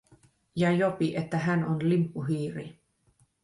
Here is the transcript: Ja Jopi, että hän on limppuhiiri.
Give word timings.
Ja 0.55 0.71
Jopi, 0.71 1.15
että 1.15 1.37
hän 1.37 1.63
on 1.65 1.89
limppuhiiri. 1.89 2.79